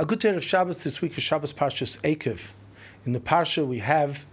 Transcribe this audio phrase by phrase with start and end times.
[0.00, 2.52] A good day of Shabbos this week is Shabbos Parshas Eikev.
[3.04, 4.26] In the Parsha we have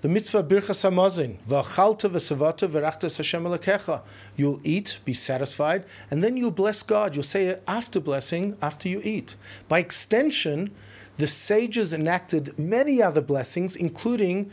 [0.00, 4.00] the mitzvah Birchas Hamazon, V'achalta v'savata v'rachtas Hashem Elokecha.
[4.34, 7.14] You'll eat, be satisfied, and then you'll bless God.
[7.14, 9.36] You'll say after blessing, after you eat.
[9.68, 10.70] By extension,
[11.18, 14.50] the sages enacted many other blessings, including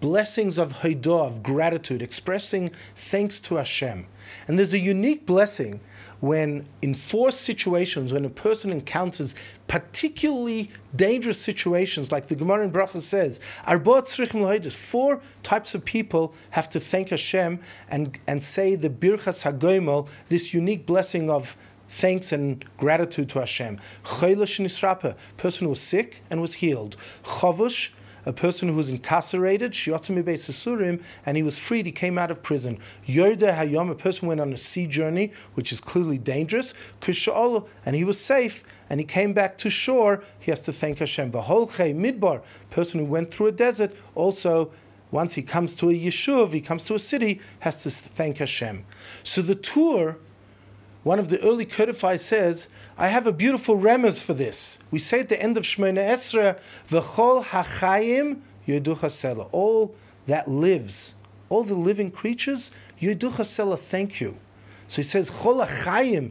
[0.00, 4.06] blessings of Haidah, of gratitude, expressing thanks to Hashem.
[4.46, 5.80] And there's a unique blessing
[6.20, 9.34] when, in forced situations, when a person encounters
[9.66, 13.40] particularly dangerous situations, like the Gemara in Bracha says,
[14.74, 20.54] four types of people have to thank Hashem and, and say the Birchas HaGoimel, this
[20.54, 21.56] unique blessing of
[21.88, 23.78] thanks and gratitude to Hashem.
[24.04, 26.96] Person who was sick and was healed.
[27.24, 27.90] Chavush,
[28.24, 32.30] a person who was incarcerated, Shiotami Beis Surim, and he was freed, he came out
[32.30, 32.78] of prison.
[33.06, 36.74] Yoda Hayom, a person went on a sea journey, which is clearly dangerous,
[37.84, 41.32] and he was safe, and he came back to shore, he has to thank Hashem.
[41.32, 44.70] Baholche Midbar, person who went through a desert, also
[45.10, 48.84] once he comes to a yeshuv, he comes to a city, has to thank Hashem.
[49.22, 50.16] So the Tur
[51.02, 54.78] one of the early codifiers says, I have a beautiful remez for this.
[54.90, 56.58] We say at the end of Shemona Esra,
[56.88, 59.94] V'chol hachayim yeducha All
[60.26, 61.14] that lives,
[61.48, 64.38] all the living creatures, yeducha thank you.
[64.86, 66.30] So he says, Chol hachayim,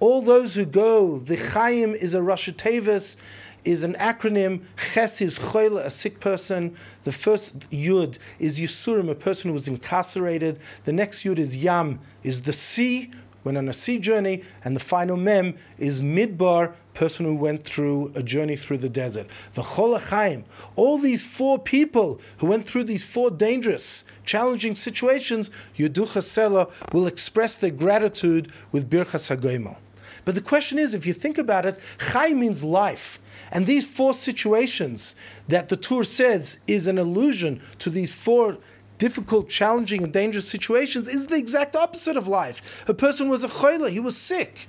[0.00, 3.16] all those who go, the chayim is a Rosh Tevis,
[3.64, 4.62] is an acronym.
[4.76, 6.76] Ches is choyle, a sick person.
[7.04, 10.58] The first yud is Yisurim, a person who was incarcerated.
[10.84, 13.10] The next yud is Yam, is the sea,
[13.48, 18.12] went on a sea journey, and the final mem is midbar, person who went through
[18.14, 19.26] a journey through the desert.
[19.54, 20.44] The Cholachaim,
[20.76, 27.06] all these four people who went through these four dangerous, challenging situations, Yuducha Sela will
[27.06, 29.78] express their gratitude with Birchas Hagoimel.
[30.26, 31.78] But the question is, if you think about it,
[32.12, 33.18] Chai means life.
[33.50, 35.16] And these four situations
[35.48, 38.58] that the Tur says is an allusion to these four
[38.98, 42.84] difficult, challenging, and dangerous situations is the exact opposite of life.
[42.88, 44.68] A person was a choila, he was sick.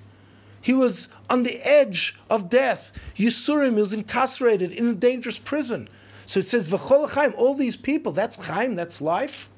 [0.62, 2.91] He was on the edge of death.
[3.16, 5.88] Yisurim, he was incarcerated in a dangerous prison.
[6.25, 9.50] So it says, V'chol chaim, all these people, that's chaim, that's life.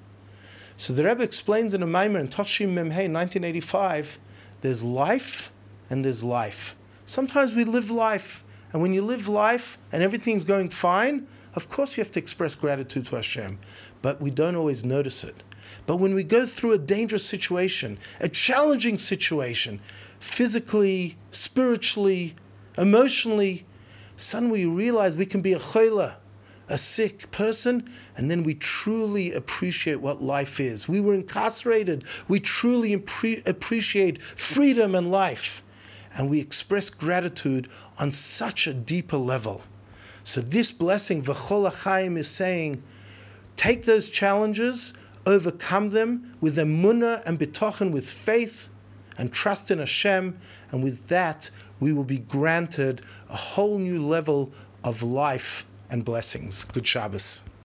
[0.77, 4.19] So the Rebbe explains in a Maimer in Tafshim Memhei, 1985,
[4.61, 5.51] there's life
[5.89, 6.75] and there's life.
[7.05, 11.97] Sometimes we live life, and when you live life and everything's going fine, of course,
[11.97, 13.59] you have to express gratitude to Hashem,
[14.01, 15.44] but we don't always notice it.
[15.85, 19.79] But when we go through a dangerous situation, a challenging situation,
[20.19, 22.35] physically, spiritually,
[22.78, 23.66] emotionally,
[24.16, 26.16] suddenly we realize we can be a chayla,
[26.69, 30.88] a sick person, and then we truly appreciate what life is.
[30.88, 32.06] We were incarcerated.
[32.28, 35.63] We truly impre- appreciate freedom and life.
[36.13, 39.63] And we express gratitude on such a deeper level.
[40.23, 42.83] So this blessing, V'chol Chaim, is saying,
[43.55, 44.93] take those challenges,
[45.25, 48.69] overcome them with emunah and bitochen, with faith
[49.17, 50.37] and trust in Hashem,
[50.71, 51.49] and with that
[51.79, 56.63] we will be granted a whole new level of life and blessings.
[56.63, 57.43] Good Shabbos.